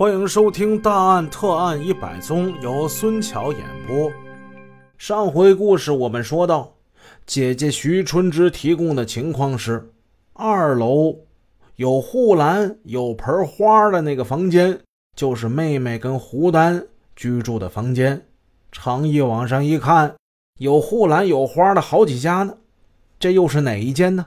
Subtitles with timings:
[0.00, 4.10] 欢迎收听《大案特案一百宗》，由孙桥演播。
[4.96, 6.72] 上回故事我们说到，
[7.26, 9.92] 姐姐徐春枝提供的情况是，
[10.32, 11.14] 二楼
[11.76, 14.80] 有护栏、有盆花的那个房间，
[15.14, 16.82] 就是妹妹跟胡丹
[17.14, 18.26] 居住的房间。
[18.72, 20.14] 常毅往上一看，
[20.58, 22.56] 有护栏、有花的好几家呢，
[23.18, 24.24] 这又是哪一间呢？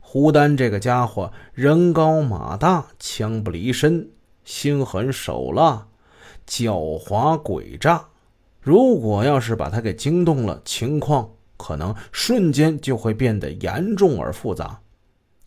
[0.00, 4.06] 胡丹这个家伙人高马大，枪不离身。
[4.48, 5.86] 心狠手辣，
[6.48, 8.02] 狡猾诡诈。
[8.62, 14.80] 如果要是把他给惊动了，情况可能瞬间就会变得严重而复杂。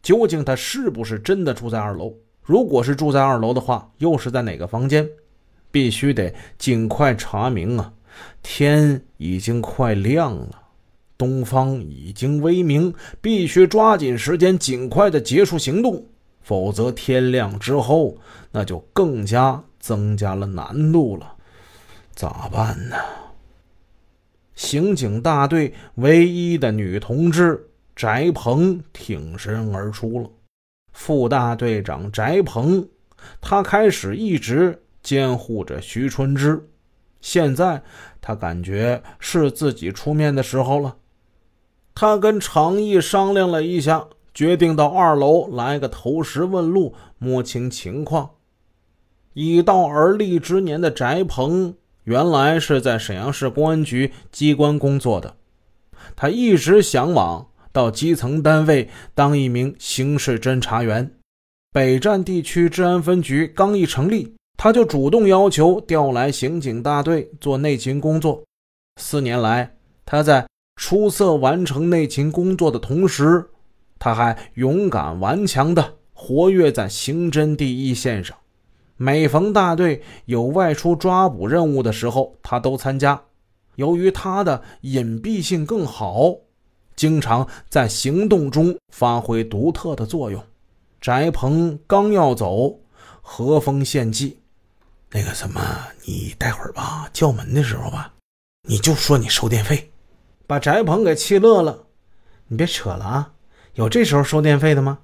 [0.03, 2.13] 究竟他是不是真的住在二楼？
[2.43, 5.09] 如果是住在二楼的话，又是在哪个房间？
[5.71, 7.91] 必须得尽快查明啊！
[8.43, 10.61] 天已经快亮了，
[11.17, 16.05] 东方已经微明，必须抓紧时间，尽快的结束行动。
[16.41, 18.17] 否则，天亮之后，
[18.51, 21.35] 那就更加增加了难度了。
[22.13, 22.97] 咋办呢？
[24.53, 30.29] 刑警大队唯一的女同志翟鹏挺身而出了。
[30.91, 32.87] 副大队长翟鹏，
[33.39, 36.67] 他开始一直监护着徐春枝，
[37.21, 37.81] 现在
[38.19, 40.97] 他感觉是自己出面的时候了。
[41.95, 44.07] 他跟常毅商量了一下。
[44.33, 48.31] 决定到二楼来个投石问路，摸清情况。
[49.33, 55.35] 已到而立之年的翟鹏，原来是在沈阳市公安局机关工作的。
[56.15, 61.13] 他一直向往到基层单位当一名刑事侦查员。
[61.71, 68.43] 北站地区治安分局刚一成立，他就主动要求调来刑警大队做内勤工作。
[68.99, 70.45] 四年来，他在
[70.75, 73.45] 出色完成内勤工作的同时，
[74.03, 78.35] 他还勇敢顽强地活跃在刑侦第一线上，
[78.97, 83.21] 每逢大队有外出抓捕任务的时候，他都参加。
[83.75, 86.33] 由于他的隐蔽性更好，
[86.95, 90.43] 经常在行动中发挥独特的作用。
[90.99, 92.79] 翟鹏刚要走，
[93.21, 94.39] 何风献计
[95.13, 95.61] ：“那个什么，
[96.05, 98.11] 你待会儿吧，叫门的时候吧，
[98.67, 99.91] 你就说你收电费。”
[100.47, 101.85] 把翟鹏给气乐了
[102.49, 103.33] ：“你别扯了啊！”
[103.73, 104.99] 有这时候收电费的吗？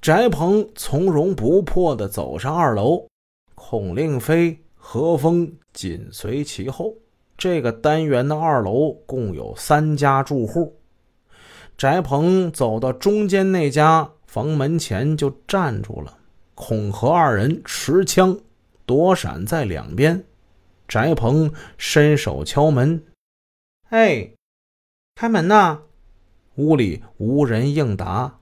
[0.00, 3.08] 翟鹏从容不迫地走上二楼，
[3.56, 6.94] 孔令飞、何风紧随其后。
[7.36, 10.78] 这个单元的二楼共有三家住户。
[11.76, 16.16] 翟鹏走到中间那家房门前就站住了，
[16.54, 18.38] 孔和二人持枪
[18.86, 20.22] 躲闪在两边。
[20.86, 23.02] 翟鹏伸手敲门
[23.90, 24.30] ：“哎，
[25.16, 25.82] 开门呐！”
[26.56, 28.38] 屋里无人应答，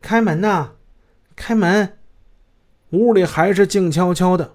[0.00, 0.72] 开门呐，
[1.34, 1.98] 开门！
[2.90, 4.52] 屋里还是静悄悄的。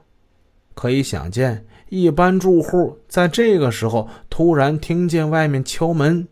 [0.74, 6.28] 可以想见，一般住户在这个时候突然听见外面敲门，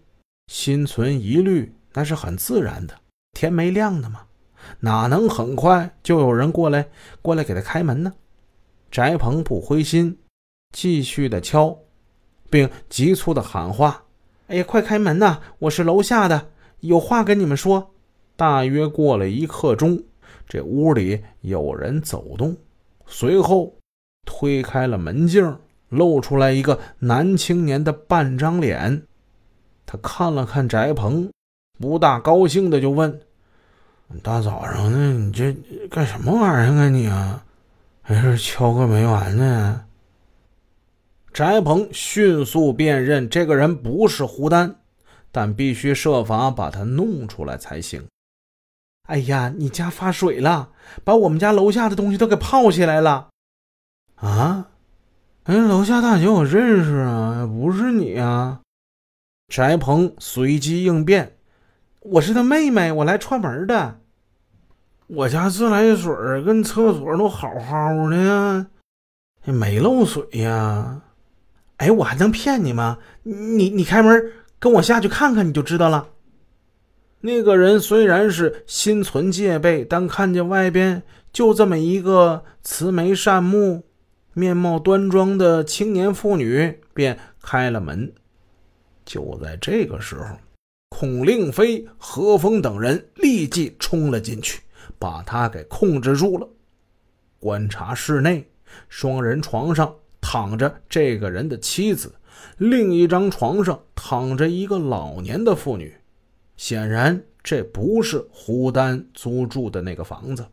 [0.48, 2.94] 心存疑虑，那是很自然的。
[3.34, 4.22] 天没亮呢嘛，
[4.80, 6.88] 哪能很快就有人过来
[7.22, 8.14] 过来给他开门呢？
[8.90, 10.18] 翟鹏不灰心，
[10.72, 11.78] 继续的敲，
[12.50, 14.06] 并急促的喊话
[14.48, 15.40] ：“哎呀，快开门呐！
[15.60, 16.50] 我是楼下的。”
[16.84, 17.92] 有话跟你们说。
[18.36, 20.02] 大约过了一刻钟，
[20.50, 22.58] 这屋里有人走动，
[23.06, 23.76] 随后
[24.26, 25.56] 推开了门镜，
[25.90, 29.04] 露出来一个男青年的半张脸。
[29.86, 31.30] 他看了看翟鹏，
[31.80, 33.22] 不大高兴的就问
[34.24, 35.56] ：“大早上的，你这
[35.90, 37.46] 干什么玩意儿啊你啊？
[38.02, 39.86] 还是敲个没完呢？”
[41.32, 44.76] 翟鹏迅速辨认这个人不是胡丹。
[45.34, 48.06] 但必须设法把它弄出来才行。
[49.08, 50.70] 哎呀，你家发水了，
[51.04, 53.30] 把我们家楼下的东西都给泡起来了。
[54.16, 54.68] 啊，
[55.44, 58.62] 哎楼下大姐我认识啊，不是你啊。
[59.50, 61.36] 翟鹏随机应变
[62.00, 64.00] ：“我是他妹妹，我来串门的。
[65.08, 66.14] 我家自来水
[66.44, 68.68] 跟厕所都好好的，
[69.44, 71.02] 没漏水呀。
[71.78, 73.00] 哎，我还能骗你吗？
[73.24, 74.32] 你你开门。”
[74.64, 76.08] 跟我下去看看，你就知道了。
[77.20, 83.84] 那个人虽然是心存戒备，但看见外边就这么一个慈眉善目、
[84.32, 88.10] 面貌端庄的青年妇女，便开了门。
[89.04, 90.28] 就在这个时候，
[90.88, 94.62] 孔令飞、何峰等人立即冲了进去，
[94.98, 96.48] 把他给控制住了。
[97.38, 98.50] 观察室内，
[98.88, 102.16] 双人床上躺着这个人的妻子。
[102.58, 105.96] 另一张床上躺着一个老年的妇女，
[106.58, 110.46] 显然这不是胡丹租住的那个房子。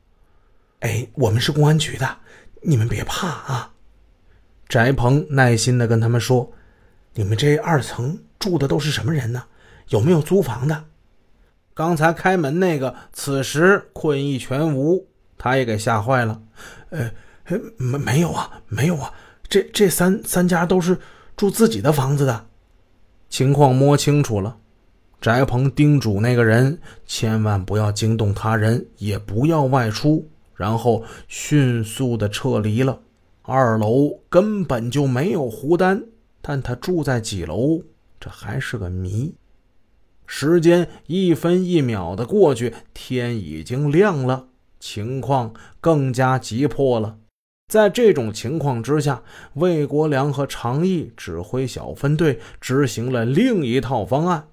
[0.81, 2.19] 哎，我们是公安局的，
[2.63, 3.75] 你们别怕啊。
[4.69, 6.53] 翟鹏耐心的跟他们说
[7.15, 9.45] ：“你们这二层住的都是什么人呢？
[9.89, 10.85] 有没有租房的？”
[11.75, 16.41] 刚才开门那个，此时困意全无，他也给吓坏了。
[16.91, 17.11] 呃，
[17.77, 19.13] 没没有啊，没有啊，
[19.49, 20.97] 这这三三家都是
[21.41, 22.49] 住自己的房子的。
[23.31, 24.59] 情况摸清楚了，
[25.23, 33.01] 翟鹏叮嘱那个人千万不要惊动他人，也不要外出，然后迅速的撤离了。
[33.41, 36.05] 二楼根本就没有胡丹，
[36.43, 37.81] 但他住在几楼，
[38.21, 39.33] 这还是个谜。
[40.27, 44.49] 时间一分一秒的过去，天已经亮了，
[44.79, 47.17] 情况更加急迫了。
[47.71, 49.23] 在这种情况之下，
[49.55, 54.49] 魏国良和常毅指挥小分队执行了另一套方案，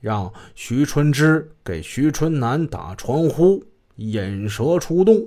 [0.00, 3.62] 让徐春之给徐春南打传呼，
[3.96, 5.22] 引蛇出洞，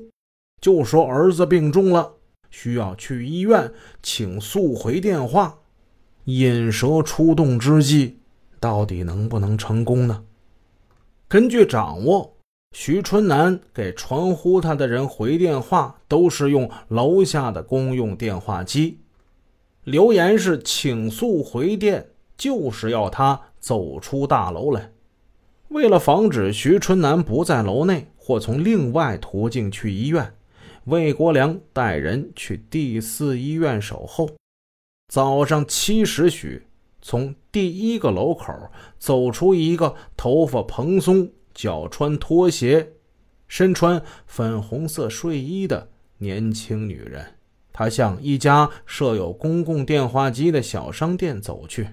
[0.61, 2.13] 就说儿子病重了，
[2.49, 3.71] 需要去医院，
[4.01, 5.59] 请速回电话。
[6.23, 8.17] 引蛇出洞之计，
[8.59, 10.23] 到底能不能成功呢？
[11.27, 12.32] 根据掌握。
[12.73, 18.97] 徐春南给传呼他的人回电话，都是用楼下的公用电话机，
[19.83, 24.91] 留言是“请速回电”，就是要他走出大楼来。
[25.67, 30.33] 为了防止徐春南不在楼内或从另外途径去医院，
[30.85, 34.31] 魏国良带人去第四医院守候。
[35.13, 36.65] 早上七时许，
[37.03, 38.51] 从第一个楼口
[38.97, 41.29] 走出一个头发蓬松。
[41.53, 42.93] 脚穿拖鞋，
[43.47, 47.35] 身穿粉红色睡衣的年轻女人，
[47.71, 51.87] 她向一家设有公共电话机的小商店走去。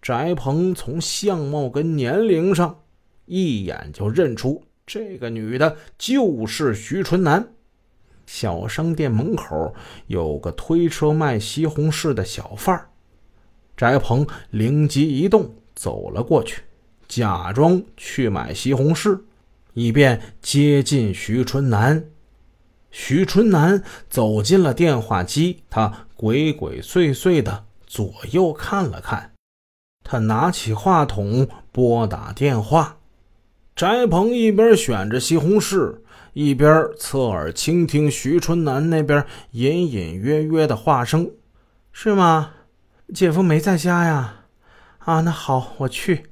[0.00, 2.82] 翟鹏从相貌跟年龄上
[3.26, 7.54] 一眼就认出这个女的就是徐春楠。
[8.24, 9.74] 小商店门口
[10.06, 12.88] 有个推车卖西红柿的小贩，
[13.76, 16.62] 翟鹏灵机一动，走了过去。
[17.08, 19.22] 假装去买西红柿，
[19.72, 22.04] 以便接近徐春南。
[22.90, 29.32] 徐春南走进了电话机，他鬼鬼祟祟的左右看了看，
[30.04, 32.96] 他拿起话筒拨打电话。
[33.74, 35.98] 翟鹏一边选着西红柿，
[36.32, 41.30] 一边侧耳倾听徐春南那边隐隐约约的话声
[41.92, 42.52] ：“是吗？
[43.14, 44.40] 姐夫没在家呀？
[44.98, 46.24] 啊，那好，我去。”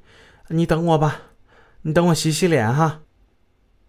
[0.49, 1.23] 你等我吧，
[1.83, 3.01] 你等我洗洗脸哈。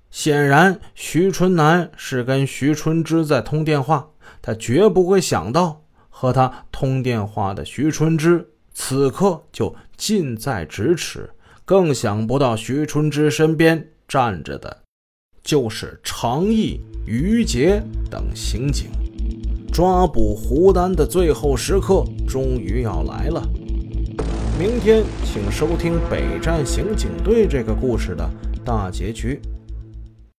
[0.09, 4.09] 显然，徐春南是跟徐春枝在通电话，
[4.41, 11.29] 他绝不会想到和他通电话的徐春枝此刻就近在咫尺，
[11.65, 14.83] 更想不到徐春枝身边站着的，
[15.43, 18.89] 就是常毅、于杰等刑警。
[19.71, 23.47] 抓捕胡丹的最后时刻终于要来了。
[24.59, 28.27] 明天，请收听《北站刑警队》这个故事的
[28.65, 29.39] 大结局。